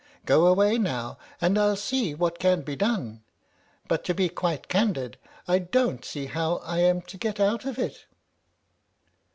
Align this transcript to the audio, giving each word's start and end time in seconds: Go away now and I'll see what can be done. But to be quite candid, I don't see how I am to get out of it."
Go 0.25 0.47
away 0.47 0.79
now 0.79 1.19
and 1.39 1.59
I'll 1.59 1.75
see 1.75 2.15
what 2.15 2.39
can 2.39 2.61
be 2.63 2.75
done. 2.75 3.21
But 3.87 4.03
to 4.05 4.15
be 4.15 4.29
quite 4.29 4.67
candid, 4.67 5.19
I 5.47 5.59
don't 5.59 6.03
see 6.03 6.25
how 6.25 6.55
I 6.65 6.79
am 6.79 7.03
to 7.03 7.17
get 7.17 7.39
out 7.39 7.65
of 7.65 7.77
it." 7.77 8.07